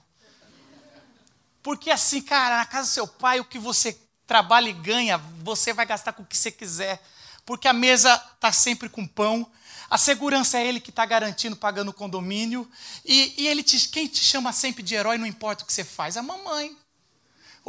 Porque 1.61 1.91
assim, 1.91 2.21
cara, 2.21 2.57
na 2.57 2.65
casa 2.65 2.89
do 2.89 2.93
seu 2.93 3.07
pai, 3.07 3.39
o 3.39 3.45
que 3.45 3.59
você 3.59 3.99
trabalha 4.25 4.69
e 4.69 4.73
ganha, 4.73 5.17
você 5.43 5.73
vai 5.73 5.85
gastar 5.85 6.13
com 6.13 6.23
o 6.23 6.25
que 6.25 6.37
você 6.37 6.51
quiser 6.51 7.01
porque 7.49 7.67
a 7.67 7.73
mesa 7.73 8.13
está 8.35 8.51
sempre 8.51 8.87
com 8.87 9.07
pão, 9.07 9.49
a 9.89 9.97
segurança 9.97 10.59
é 10.59 10.67
ele 10.67 10.79
que 10.79 10.91
está 10.91 11.03
garantindo, 11.03 11.55
pagando 11.55 11.89
o 11.89 11.93
condomínio, 11.93 12.69
e, 13.03 13.33
e 13.41 13.47
ele 13.47 13.63
te, 13.63 13.89
quem 13.89 14.05
te 14.05 14.23
chama 14.23 14.53
sempre 14.53 14.83
de 14.83 14.93
herói, 14.93 15.17
não 15.17 15.25
importa 15.25 15.63
o 15.63 15.65
que 15.65 15.73
você 15.73 15.83
faz, 15.83 16.15
a 16.15 16.21
mamãe, 16.21 16.77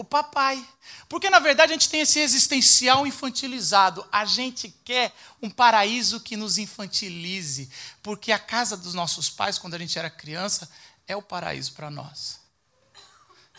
o 0.00 0.04
papai. 0.04 0.66
Porque 1.10 1.28
na 1.28 1.38
verdade 1.38 1.72
a 1.72 1.74
gente 1.74 1.90
tem 1.90 2.00
esse 2.00 2.20
existencial 2.20 3.06
infantilizado. 3.06 4.06
A 4.10 4.24
gente 4.24 4.74
quer 4.82 5.14
um 5.42 5.50
paraíso 5.50 6.20
que 6.20 6.38
nos 6.38 6.56
infantilize, 6.56 7.70
porque 8.02 8.32
a 8.32 8.38
casa 8.38 8.78
dos 8.78 8.94
nossos 8.94 9.28
pais, 9.28 9.58
quando 9.58 9.74
a 9.74 9.78
gente 9.78 9.98
era 9.98 10.08
criança, 10.08 10.70
é 11.06 11.14
o 11.14 11.20
paraíso 11.20 11.74
para 11.74 11.90
nós. 11.90 12.40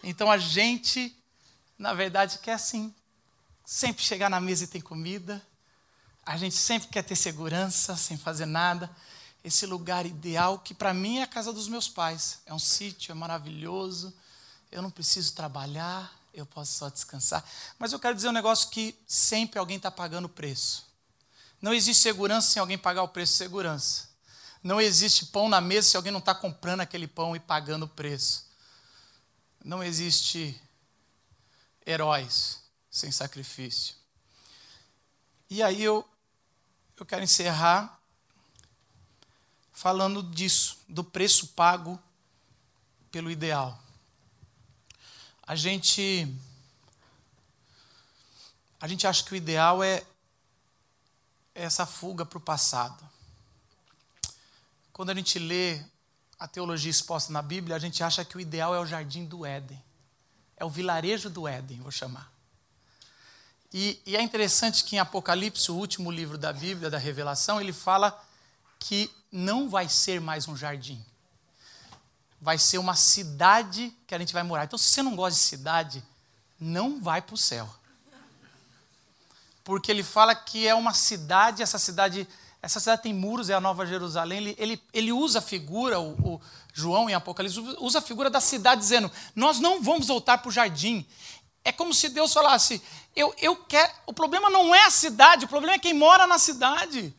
Então 0.03 0.31
a 0.31 0.39
gente, 0.39 1.15
na 1.77 1.93
verdade, 1.93 2.39
quer 2.39 2.53
assim, 2.53 2.91
sempre 3.63 4.03
chegar 4.03 4.29
na 4.29 4.41
mesa 4.41 4.63
e 4.63 4.67
tem 4.67 4.81
comida, 4.81 5.45
a 6.25 6.37
gente 6.37 6.55
sempre 6.55 6.87
quer 6.87 7.03
ter 7.03 7.15
segurança, 7.15 7.95
sem 7.95 8.17
fazer 8.17 8.47
nada. 8.47 8.89
Esse 9.43 9.67
lugar 9.67 10.07
ideal, 10.07 10.57
que 10.57 10.73
para 10.73 10.91
mim 10.91 11.19
é 11.19 11.23
a 11.23 11.27
casa 11.27 11.53
dos 11.53 11.67
meus 11.67 11.87
pais. 11.87 12.39
É 12.47 12.53
um 12.53 12.59
sítio, 12.59 13.11
é 13.11 13.15
maravilhoso. 13.15 14.13
Eu 14.71 14.81
não 14.81 14.91
preciso 14.91 15.33
trabalhar, 15.33 16.11
eu 16.33 16.45
posso 16.45 16.73
só 16.73 16.89
descansar. 16.89 17.43
Mas 17.77 17.91
eu 17.91 17.99
quero 17.99 18.15
dizer 18.15 18.29
um 18.29 18.33
negócio 18.33 18.69
que 18.69 18.97
sempre 19.07 19.59
alguém 19.59 19.77
está 19.77 19.91
pagando 19.91 20.25
o 20.25 20.29
preço. 20.29 20.85
Não 21.61 21.73
existe 21.73 22.01
segurança 22.01 22.51
sem 22.51 22.59
alguém 22.59 22.77
pagar 22.77 23.03
o 23.03 23.07
preço 23.07 23.33
de 23.33 23.37
segurança. 23.37 24.09
Não 24.63 24.79
existe 24.79 25.25
pão 25.27 25.49
na 25.49 25.59
mesa 25.59 25.89
se 25.89 25.97
alguém 25.97 26.11
não 26.11 26.19
está 26.19 26.33
comprando 26.33 26.81
aquele 26.81 27.07
pão 27.07 27.35
e 27.35 27.39
pagando 27.39 27.85
o 27.85 27.89
preço. 27.89 28.47
Não 29.63 29.83
existe 29.83 30.59
heróis 31.85 32.59
sem 32.89 33.11
sacrifício. 33.11 33.95
E 35.49 35.61
aí 35.61 35.83
eu 35.83 36.07
eu 37.01 37.05
quero 37.05 37.23
encerrar 37.23 37.99
falando 39.73 40.21
disso, 40.21 40.77
do 40.87 41.03
preço 41.03 41.47
pago 41.47 41.99
pelo 43.11 43.31
ideal. 43.31 43.81
A 45.51 45.55
gente 45.57 46.33
a 48.79 48.87
gente 48.87 49.05
acha 49.05 49.21
que 49.21 49.33
o 49.33 49.35
ideal 49.35 49.83
é 49.83 50.01
essa 51.53 51.85
fuga 51.85 52.25
para 52.25 52.37
o 52.37 52.41
passado. 52.41 53.03
Quando 54.93 55.09
a 55.09 55.13
gente 55.13 55.37
lê 55.37 55.83
a 56.39 56.47
teologia 56.47 56.89
exposta 56.89 57.33
na 57.33 57.41
Bíblia, 57.41 57.75
a 57.75 57.79
gente 57.79 58.01
acha 58.01 58.23
que 58.23 58.37
o 58.37 58.39
ideal 58.39 58.73
é 58.73 58.79
o 58.79 58.85
jardim 58.85 59.25
do 59.25 59.45
Éden. 59.45 59.83
É 60.55 60.63
o 60.63 60.69
vilarejo 60.69 61.29
do 61.29 61.45
Éden, 61.45 61.81
vou 61.81 61.91
chamar. 61.91 62.31
E, 63.73 64.01
e, 64.05 64.15
é 64.15 64.21
interessante 64.21 64.85
que 64.85 64.95
em 64.95 64.99
Apocalipse, 64.99 65.69
o 65.69 65.75
último 65.75 66.09
livro 66.09 66.37
da 66.37 66.53
Bíblia, 66.53 66.89
da 66.89 66.97
Revelação, 66.97 67.59
ele 67.59 67.73
fala 67.73 68.17
que 68.79 69.13
não 69.29 69.69
vai 69.69 69.89
ser 69.89 70.21
mais 70.21 70.47
um 70.47 70.55
jardim. 70.55 71.05
Vai 72.41 72.57
ser 72.57 72.79
uma 72.79 72.95
cidade 72.95 73.95
que 74.07 74.15
a 74.15 74.17
gente 74.17 74.33
vai 74.33 74.41
morar. 74.41 74.63
Então, 74.63 74.77
se 74.77 74.89
você 74.89 75.03
não 75.03 75.15
gosta 75.15 75.39
de 75.39 75.45
cidade, 75.45 76.03
não 76.59 76.99
vai 76.99 77.21
para 77.21 77.35
o 77.35 77.37
céu. 77.37 77.69
Porque 79.63 79.91
ele 79.91 80.03
fala 80.03 80.33
que 80.33 80.67
é 80.67 80.73
uma 80.73 80.93
cidade, 80.93 81.61
essa 81.61 81.77
cidade, 81.77 82.27
essa 82.61 82.79
cidade 82.79 83.03
tem 83.03 83.13
muros, 83.13 83.49
é 83.49 83.53
a 83.53 83.61
Nova 83.61 83.85
Jerusalém. 83.85 84.39
Ele, 84.39 84.55
ele, 84.57 84.83
ele 84.91 85.11
usa 85.11 85.39
a 85.39 85.41
figura, 85.41 85.99
o, 85.99 86.13
o 86.13 86.41
João 86.73 87.09
em 87.09 87.13
Apocalipse, 87.13 87.59
usa 87.79 87.99
a 87.99 88.01
figura 88.01 88.29
da 88.29 88.41
cidade, 88.41 88.81
dizendo: 88.81 89.11
Nós 89.35 89.59
não 89.59 89.81
vamos 89.81 90.07
voltar 90.07 90.39
para 90.39 90.49
o 90.49 90.51
jardim. 90.51 91.05
É 91.63 91.71
como 91.71 91.93
se 91.93 92.09
Deus 92.09 92.33
falasse: 92.33 92.81
eu, 93.15 93.33
eu 93.39 93.55
quero. 93.55 93.91
O 94.07 94.13
problema 94.13 94.49
não 94.49 94.73
é 94.73 94.85
a 94.85 94.91
cidade, 94.91 95.45
o 95.45 95.47
problema 95.47 95.75
é 95.75 95.79
quem 95.79 95.93
mora 95.93 96.25
na 96.25 96.39
cidade. 96.39 97.13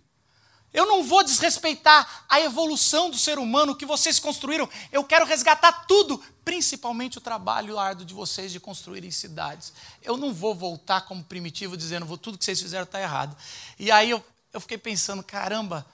Eu 0.73 0.87
não 0.87 1.05
vou 1.05 1.23
desrespeitar 1.23 2.25
a 2.29 2.41
evolução 2.41 3.11
do 3.11 3.19
ser 3.19 3.39
humano 3.39 3.77
que 3.77 3.85
vocês 3.85 4.19
construíram. 4.19 4.69
Eu 4.91 5.05
quero 5.05 5.27
resgatar 5.27 5.87
tudo, 5.87 6.19
principalmente 6.45 7.19
o 7.19 7.21
trabalho 7.21 7.79
árduo 7.79 8.07
de 8.07 8.15
vocês 8.15 8.51
de 8.51 8.59
construírem 8.59 9.11
cidades. 9.11 9.73
Eu 10.01 10.17
não 10.17 10.33
vou 10.33 10.55
voltar 10.55 11.03
como 11.03 11.23
primitivo 11.23 11.77
dizendo 11.77 12.17
tudo 12.17 12.39
que 12.39 12.45
vocês 12.45 12.61
fizeram 12.61 12.85
está 12.85 13.01
errado. 13.01 13.37
E 13.79 13.91
aí 13.91 14.09
eu, 14.09 14.25
eu 14.51 14.61
fiquei 14.61 14.79
pensando: 14.79 15.23
caramba, 15.23 15.85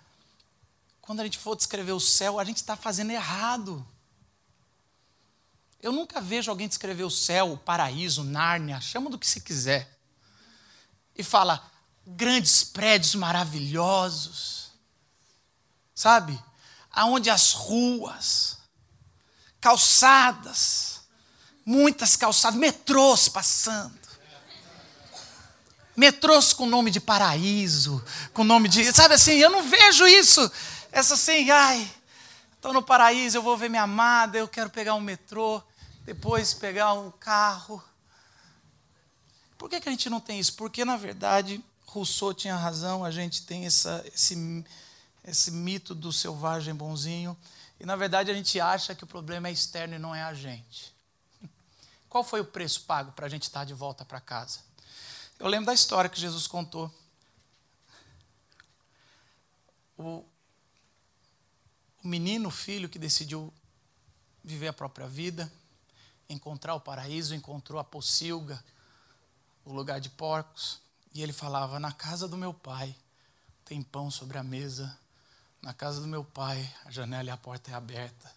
quando 1.01 1.21
a 1.21 1.25
gente 1.25 1.39
for 1.39 1.57
descrever 1.57 1.93
o 1.93 2.01
céu, 2.01 2.39
a 2.39 2.45
gente 2.45 2.59
está 2.59 2.77
fazendo 2.77 3.11
errado. 3.11 3.85
Eu 5.81 5.91
nunca 5.91 6.21
vejo 6.21 6.51
alguém 6.51 6.69
descrever 6.69 7.05
o 7.05 7.11
céu, 7.11 7.53
o 7.53 7.59
paraíso, 7.59 8.23
Nárnia, 8.23 8.81
chama 8.81 9.11
do 9.11 9.19
que 9.19 9.27
se 9.27 9.41
quiser. 9.41 9.99
E 11.17 11.23
fala 11.25 11.69
grandes 12.07 12.63
prédios 12.63 13.15
maravilhosos. 13.15 14.58
Sabe? 15.99 16.41
Aonde 16.93 17.29
as 17.29 17.55
ruas, 17.55 18.57
calçadas, 19.61 21.01
muitas 21.67 22.15
calçadas, 22.15 22.57
metrôs 22.57 23.29
passando. 23.29 23.99
Metrôs 25.97 26.53
com 26.53 26.67
nome 26.67 26.93
de 26.93 27.01
paraíso, 27.01 28.01
com 28.33 28.45
nome 28.45 28.69
de. 28.69 28.93
Sabe 28.93 29.15
assim, 29.15 29.39
eu 29.39 29.51
não 29.51 29.65
vejo 29.65 30.07
isso. 30.07 30.49
Essa 30.93 31.15
assim, 31.15 31.51
ai, 31.51 31.93
estou 32.55 32.73
no 32.73 32.81
paraíso, 32.81 33.37
eu 33.37 33.43
vou 33.43 33.57
ver 33.57 33.69
minha 33.69 33.83
amada, 33.83 34.39
eu 34.39 34.47
quero 34.47 34.71
pegar 34.71 34.95
um 34.95 35.01
metrô 35.01 35.61
depois 36.05 36.55
pegar 36.55 36.93
um 36.93 37.11
carro. 37.11 37.83
Por 39.59 39.69
que, 39.69 39.81
que 39.81 39.89
a 39.89 39.93
gente 39.93 40.09
não 40.09 40.21
tem 40.21 40.39
isso? 40.39 40.55
Porque, 40.55 40.85
na 40.85 40.97
verdade, 40.97 41.61
Rousseau 41.87 42.33
tinha 42.33 42.55
razão, 42.55 43.05
a 43.05 43.11
gente 43.11 43.43
tem 43.43 43.67
essa, 43.67 44.05
esse, 44.15 44.65
esse 45.29 45.51
mito 45.51 45.95
do 45.95 46.13
selvagem 46.13 46.75
bonzinho, 46.75 47.37
e, 47.79 47.87
na 47.87 47.95
verdade, 47.97 48.31
a 48.31 48.35
gente 48.35 48.59
acha 48.59 48.95
que 48.95 49.05
o 49.05 49.07
problema 49.07 49.49
é 49.49 49.53
externo 49.53 49.95
e 49.95 49.99
não 49.99 50.15
é 50.15 50.23
a 50.23 50.35
gente. 50.35 50.93
Qual 52.09 52.25
foi 52.25 52.41
o 52.41 52.45
preço 52.45 52.83
pago 52.83 53.13
para 53.13 53.27
a 53.27 53.29
gente 53.29 53.43
estar 53.43 53.65
de 53.65 53.75
volta 53.75 54.05
para 54.05 54.21
casa? 54.21 54.61
Eu 55.39 55.47
lembro 55.47 55.67
da 55.67 55.75
história 55.75 56.11
que 56.11 56.19
Jesus 56.19 56.47
contou. 56.47 56.93
O, 59.97 60.25
o 62.03 62.09
menino, 62.09 62.49
o 62.49 62.53
filho 62.53 62.89
que 62.89 62.99
decidiu 62.99 63.53
viver 64.43 64.69
a 64.69 64.73
própria 64.73 65.07
vida, 65.07 65.53
encontrar 66.29 66.75
o 66.75 66.81
paraíso, 66.81 67.35
encontrou 67.35 67.79
a 67.79 67.85
pocilga, 67.85 68.63
o 69.65 69.73
lugar 69.73 70.01
de 70.01 70.09
porcos, 70.09 70.81
e 71.13 71.23
ele 71.23 71.33
falava: 71.33 71.79
Na 71.79 71.93
casa 71.93 72.27
do 72.27 72.37
meu 72.37 72.53
pai 72.53 72.95
tem 73.65 73.83
pão 73.83 74.11
sobre 74.11 74.39
a 74.39 74.43
mesa, 74.43 74.99
na 75.63 75.75
casa 75.75 76.01
do 76.01 76.07
meu 76.07 76.25
pai 76.25 76.73
a 76.85 76.91
janela 76.91 77.29
e 77.29 77.31
a 77.31 77.37
porta 77.37 77.71
é 77.71 77.75
aberta, 77.75 78.31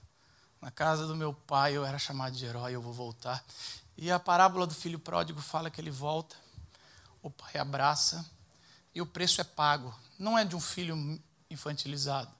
na 0.61 0.69
casa 0.69 1.07
do 1.07 1.15
meu 1.15 1.33
pai 1.33 1.75
eu 1.75 1.83
era 1.83 1.97
chamado 1.97 2.35
de 2.35 2.45
herói, 2.45 2.75
eu 2.75 2.81
vou 2.81 2.93
voltar. 2.93 3.43
E 3.97 4.11
a 4.11 4.19
parábola 4.19 4.67
do 4.67 4.75
filho 4.75 4.99
pródigo 4.99 5.41
fala 5.41 5.71
que 5.71 5.81
ele 5.81 5.89
volta, 5.89 6.35
o 7.21 7.29
pai 7.31 7.57
abraça 7.57 8.23
e 8.93 9.01
o 9.01 9.05
preço 9.05 9.41
é 9.41 9.43
pago. 9.43 9.93
Não 10.19 10.37
é 10.37 10.45
de 10.45 10.55
um 10.55 10.59
filho 10.59 11.19
infantilizado, 11.49 12.31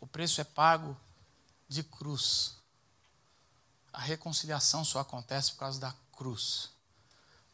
o 0.00 0.06
preço 0.06 0.40
é 0.40 0.44
pago 0.44 0.96
de 1.68 1.82
cruz. 1.82 2.56
A 3.92 4.00
reconciliação 4.00 4.84
só 4.84 5.00
acontece 5.00 5.52
por 5.52 5.60
causa 5.60 5.80
da 5.80 5.94
cruz. 6.12 6.70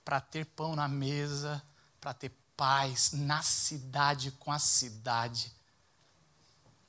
Para 0.05 0.21
ter 0.21 0.45
pão 0.45 0.75
na 0.75 0.89
mesa, 0.89 1.63
para 2.01 2.15
ter 2.15 2.33
paz 2.57 3.13
na 3.13 3.43
cidade 3.43 4.31
com 4.33 4.53
a 4.53 4.59
cidade, 4.59 5.53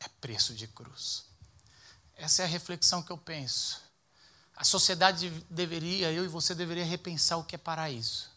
é 0.04 0.10
preço 0.20 0.54
de 0.54 0.68
cruz. 0.68 1.26
Essa 2.16 2.44
é 2.44 2.46
a 2.46 2.48
reflexão 2.48 3.02
que 3.02 3.12
eu 3.12 3.18
penso. 3.18 3.82
A 4.56 4.64
sociedade 4.64 5.30
deveria, 5.50 6.12
eu 6.12 6.26
e 6.26 6.28
você 6.28 6.54
deveria 6.54 6.86
repensar 6.86 7.38
o 7.38 7.44
que 7.44 7.56
é 7.56 7.58
paraíso. 7.58 8.30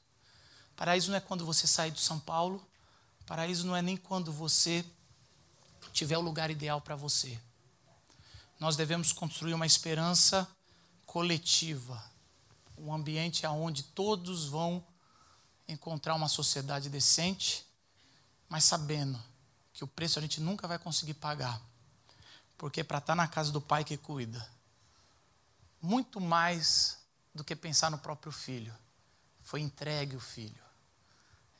Paraíso 0.75 1.11
não 1.11 1.19
é 1.19 1.21
quando 1.21 1.45
você 1.45 1.67
sair 1.67 1.91
de 1.91 2.01
São 2.01 2.19
Paulo, 2.19 2.67
paraíso 3.27 3.67
não 3.67 3.77
é 3.77 3.83
nem 3.83 3.97
quando 3.97 4.33
você 4.33 4.85
tiver 5.93 6.17
o 6.17 6.23
lugar 6.23 6.51
ideal 6.51 6.81
para 6.81 6.97
você. 6.97 7.39
Nós 8.59 8.77
devemos 8.77 9.13
construir 9.13 9.55
uma 9.55 9.67
esperança 9.67 10.49
coletiva, 11.05 12.03
um 12.79 12.93
ambiente 12.93 13.47
onde 13.47 13.83
todos 13.83 14.47
vão 14.47 14.85
encontrar 15.69 16.15
uma 16.15 16.29
sociedade 16.29 16.89
decente, 16.89 17.67
mas 18.49 18.65
sabendo 18.65 19.23
que 19.77 19.85
o 19.85 19.87
preço 19.87 20.19
a 20.19 20.23
gente 20.23 20.41
nunca 20.41 20.67
vai 20.67 20.79
conseguir 20.79 21.13
pagar. 21.13 21.61
Porque 22.57 22.83
para 22.83 22.97
estar 22.97 23.13
tá 23.13 23.15
na 23.15 23.29
casa 23.29 23.53
do 23.53 23.61
pai 23.61 23.85
que 23.85 23.99
cuida, 23.99 24.51
muito 25.83 26.19
mais 26.19 26.97
do 27.35 27.45
que 27.45 27.55
pensar 27.55 27.91
no 27.91 27.99
próprio 27.99 28.33
filho, 28.33 28.75
foi 29.43 29.61
entregue 29.61 30.17
o 30.17 30.21
filho. 30.21 30.65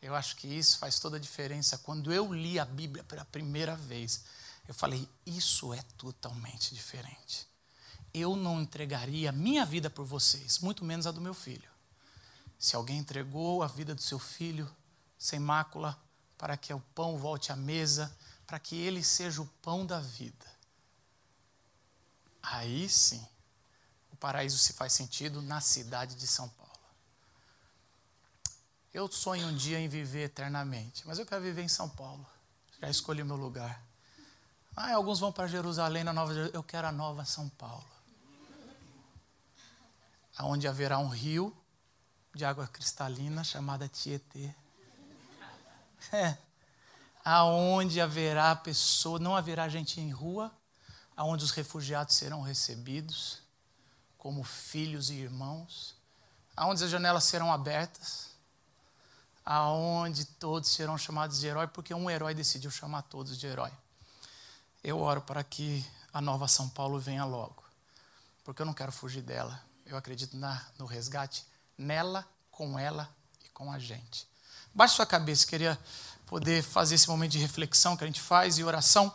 Eu 0.01 0.15
acho 0.15 0.35
que 0.37 0.49
isso 0.49 0.79
faz 0.79 0.99
toda 0.99 1.19
a 1.19 1.21
diferença. 1.21 1.77
Quando 1.77 2.11
eu 2.11 2.33
li 2.33 2.59
a 2.59 2.65
Bíblia 2.65 3.05
pela 3.05 3.25
primeira 3.27 3.77
vez, 3.77 4.25
eu 4.67 4.73
falei: 4.73 5.07
isso 5.27 5.75
é 5.75 5.83
totalmente 5.99 6.75
diferente. 6.75 7.47
Eu 8.15 8.35
não 8.35 8.63
entregaria 8.63 9.31
minha 9.31 9.67
vida 9.67 9.91
por 9.91 10.07
vocês, 10.07 10.59
muito 10.61 10.87
menos 10.87 11.07
a 11.07 11.11
do 11.11 11.21
meu 11.21 11.35
filho. 11.35 11.69
Se 12.59 12.77
alguém 12.77 12.97
entregou 12.97 13.63
a 13.63 13.67
vida 13.67 13.95
do 13.95 14.01
seu 14.01 14.19
filho 14.19 14.75
sem 15.19 15.39
mácula, 15.39 16.01
para 16.39 16.57
que 16.57 16.73
o 16.73 16.81
pão 16.95 17.19
volte 17.19 17.53
à 17.53 17.57
mesa, 17.57 18.15
para 18.47 18.59
que 18.59 18.77
ele 18.77 19.03
seja 19.03 19.43
o 19.43 19.47
pão 19.63 19.85
da 19.85 20.01
vida. 20.01 20.47
Aí 22.43 22.89
sim, 22.89 23.27
o 24.13 24.17
paraíso 24.17 24.59
se 24.59 24.73
faz 24.73 24.93
sentido 24.93 25.43
na 25.43 25.61
cidade 25.61 26.15
de 26.15 26.27
São 26.27 26.49
Paulo. 26.49 26.67
Eu 28.95 29.11
sonho 29.13 29.49
um 29.49 29.55
dia 29.55 29.79
em 29.79 29.89
viver 29.89 30.25
eternamente, 30.25 31.07
mas 31.07 31.19
eu 31.19 31.27
quero 31.27 31.43
viver 31.43 31.63
em 31.63 31.69
São 31.69 31.89
Paulo. 31.89 32.27
Já 32.81 32.89
escolhi 32.89 33.23
meu 33.25 33.37
lugar. 33.37 33.83
Ah, 34.75 34.95
alguns 34.95 35.19
vão 35.19 35.33
para 35.33 35.47
Jerusalém, 35.47 36.05
na 36.05 36.13
Nova 36.13 36.33
Eu 36.53 36.63
quero 36.63 36.87
a 36.87 36.93
Nova 36.93 37.25
São 37.25 37.49
Paulo. 37.49 37.87
Onde 40.41 40.69
haverá 40.69 40.99
um 40.99 41.09
rio 41.09 41.57
de 42.35 42.45
água 42.45 42.67
cristalina 42.67 43.43
chamada 43.43 43.89
Tietê. 43.89 44.55
É. 46.13 46.37
Aonde 47.25 48.01
haverá 48.01 48.55
pessoa, 48.55 49.19
não 49.19 49.35
haverá 49.35 49.69
gente 49.69 50.01
em 50.01 50.11
rua, 50.11 50.53
aonde 51.17 51.45
os 51.45 51.51
refugiados 51.51 52.15
serão 52.15 52.43
recebidos 52.43 53.41
como 54.17 54.43
filhos 54.45 55.11
e 55.11 55.15
irmãos, 55.15 55.95
aonde 56.57 56.83
as 56.85 56.91
janelas 56.91 57.25
serão 57.25 57.53
abertas, 57.53 58.31
aonde 59.45 60.25
todos 60.25 60.71
serão 60.71 60.99
chamados 60.99 61.39
de 61.39 61.47
herói, 61.47 61.69
porque 61.69 61.95
um 61.95 62.11
herói 62.11 62.35
decidiu 62.35 62.71
chamar 62.71 63.03
todos 63.03 63.39
de 63.39 63.47
herói. 63.47 63.73
Eu 64.83 65.01
oro 65.01 65.21
para 65.21 65.45
que 65.45 65.85
a 66.13 66.21
nova 66.21 66.49
São 66.49 66.69
Paulo 66.69 66.99
venha 66.99 67.25
logo, 67.25 67.63
porque 68.45 68.63
eu 68.63 68.67
não 68.67 68.75
quero 68.75 68.91
fugir 68.91 69.23
dela. 69.23 69.63
Eu 69.85 69.97
acredito 69.97 70.37
na, 70.37 70.65
no 70.79 70.87
resgate 70.87 71.47
nela, 71.79 72.27
com 72.51 72.79
ela 72.79 73.09
e 73.45 73.49
com 73.51 73.71
a 73.71 73.79
gente. 73.79 74.27
Baixe 74.77 74.95
sua 74.95 75.07
cabeça, 75.07 75.47
queria 75.47 75.77
poder 76.27 76.63
fazer 76.63 76.95
esse 76.95 77.09
momento 77.09 77.33
de 77.33 77.39
reflexão 77.39 77.97
que 77.97 78.05
a 78.05 78.07
gente 78.07 78.21
faz 78.21 78.59
e 78.59 78.63
oração. 78.63 79.13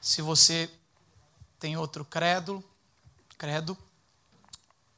Se 0.00 0.22
você 0.22 0.70
tem 1.58 1.76
outro 1.76 2.04
credo, 2.04 2.62
credo, 3.36 3.76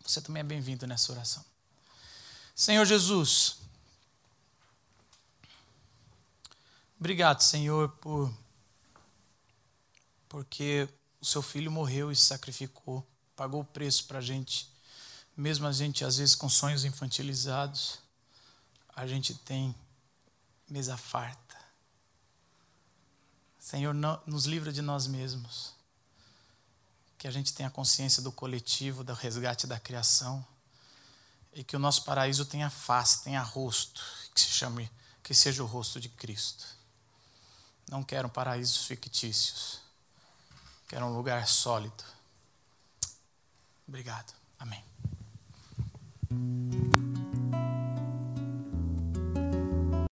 você 0.05 0.21
também 0.21 0.41
é 0.41 0.45
bem-vindo 0.45 0.87
nessa 0.87 1.11
oração. 1.11 1.45
Senhor 2.55 2.85
Jesus, 2.85 3.57
obrigado, 7.01 7.41
Senhor, 7.41 7.89
por 7.89 8.33
porque 10.29 10.89
o 11.21 11.25
seu 11.25 11.41
filho 11.41 11.71
morreu 11.71 12.13
e 12.13 12.17
se 12.17 12.27
sacrificou, 12.27 13.05
pagou 13.35 13.63
o 13.63 13.65
preço 13.65 14.05
para 14.05 14.19
a 14.19 14.23
gente 14.23 14.77
mesmo 15.37 15.67
a 15.67 15.73
gente, 15.73 16.03
às 16.03 16.17
vezes, 16.17 16.35
com 16.35 16.49
sonhos 16.49 16.85
infantilizados, 16.85 17.99
a 18.95 19.07
gente 19.07 19.35
tem 19.35 19.75
mesa 20.69 20.97
farta. 20.97 21.57
Senhor, 23.59 23.95
nos 24.27 24.47
livra 24.47 24.73
de 24.73 24.81
nós 24.81 25.07
mesmos. 25.07 25.75
Que 27.19 27.27
a 27.27 27.31
gente 27.31 27.53
tenha 27.53 27.71
consciência 27.71 28.23
do 28.23 28.31
coletivo, 28.31 29.03
do 29.03 29.13
resgate 29.13 29.67
da 29.67 29.81
criação. 29.81 30.47
E 31.53 31.65
que 31.65 31.75
o 31.75 31.79
nosso 31.79 32.05
paraíso 32.05 32.45
tenha 32.45 32.71
face, 32.71 33.25
tenha 33.25 33.43
rosto, 33.43 34.03
que 34.35 34.41
se 34.41 34.49
chame, 34.49 34.91
que 35.23 35.35
seja 35.35 35.63
o 35.63 35.67
rosto 35.67 35.99
de 35.99 36.09
Cristo. 36.09 36.67
Não 37.91 38.03
quero 38.03 38.29
paraísos 38.29 38.87
fictícios. 38.87 39.81
Quero 40.89 41.07
um 41.07 41.17
lugar 41.17 41.47
sólido. 41.49 42.05
Obrigado. 43.89 44.33
Amém. 44.59 44.85